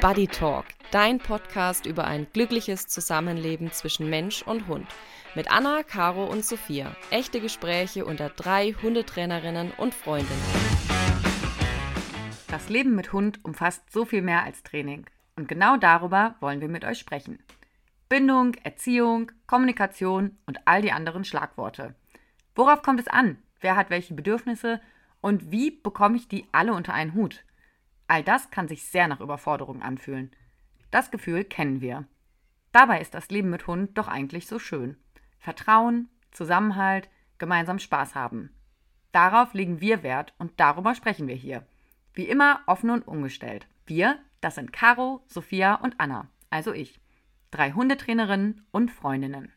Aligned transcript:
Buddy 0.00 0.28
Talk, 0.28 0.66
dein 0.92 1.18
Podcast 1.18 1.84
über 1.84 2.06
ein 2.06 2.28
glückliches 2.32 2.86
Zusammenleben 2.86 3.72
zwischen 3.72 4.08
Mensch 4.08 4.42
und 4.42 4.68
Hund. 4.68 4.86
Mit 5.34 5.50
Anna, 5.50 5.82
Caro 5.82 6.24
und 6.24 6.44
Sophia. 6.44 6.94
Echte 7.10 7.40
Gespräche 7.40 8.04
unter 8.04 8.28
drei 8.28 8.76
Hundetrainerinnen 8.80 9.72
und 9.76 9.92
Freundinnen. 9.92 10.40
Das 12.46 12.68
Leben 12.68 12.94
mit 12.94 13.12
Hund 13.12 13.44
umfasst 13.44 13.90
so 13.90 14.04
viel 14.04 14.22
mehr 14.22 14.44
als 14.44 14.62
Training. 14.62 15.04
Und 15.34 15.48
genau 15.48 15.76
darüber 15.76 16.36
wollen 16.38 16.60
wir 16.60 16.68
mit 16.68 16.84
euch 16.84 17.00
sprechen. 17.00 17.40
Bindung, 18.08 18.54
Erziehung, 18.62 19.32
Kommunikation 19.48 20.38
und 20.46 20.60
all 20.64 20.80
die 20.80 20.92
anderen 20.92 21.24
Schlagworte. 21.24 21.96
Worauf 22.54 22.82
kommt 22.82 23.00
es 23.00 23.08
an? 23.08 23.38
Wer 23.60 23.74
hat 23.74 23.90
welche 23.90 24.14
Bedürfnisse? 24.14 24.80
Und 25.20 25.50
wie 25.50 25.72
bekomme 25.72 26.16
ich 26.16 26.28
die 26.28 26.46
alle 26.52 26.72
unter 26.72 26.94
einen 26.94 27.14
Hut? 27.14 27.42
All 28.08 28.24
das 28.24 28.50
kann 28.50 28.66
sich 28.66 28.84
sehr 28.84 29.06
nach 29.06 29.20
Überforderung 29.20 29.82
anfühlen. 29.82 30.32
Das 30.90 31.10
Gefühl 31.10 31.44
kennen 31.44 31.80
wir. 31.80 32.06
Dabei 32.72 33.00
ist 33.00 33.14
das 33.14 33.28
Leben 33.28 33.50
mit 33.50 33.66
Hund 33.66 33.96
doch 33.96 34.08
eigentlich 34.08 34.46
so 34.46 34.58
schön. 34.58 34.96
Vertrauen, 35.38 36.08
Zusammenhalt, 36.32 37.08
gemeinsam 37.38 37.78
Spaß 37.78 38.14
haben. 38.14 38.50
Darauf 39.12 39.54
legen 39.54 39.80
wir 39.80 40.02
Wert 40.02 40.34
und 40.38 40.58
darüber 40.58 40.94
sprechen 40.94 41.28
wir 41.28 41.34
hier. 41.34 41.66
Wie 42.14 42.24
immer 42.28 42.60
offen 42.66 42.90
und 42.90 43.06
ungestellt. 43.06 43.66
Wir, 43.86 44.18
das 44.40 44.56
sind 44.56 44.72
Caro, 44.72 45.22
Sophia 45.26 45.74
und 45.74 45.98
Anna, 45.98 46.28
also 46.50 46.72
ich. 46.72 47.00
Drei 47.50 47.72
Hundetrainerinnen 47.72 48.66
und 48.70 48.90
Freundinnen. 48.90 49.52